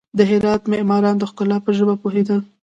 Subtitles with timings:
[0.17, 2.39] د هرات معماران د ښکلا په ژبه پوهېدل.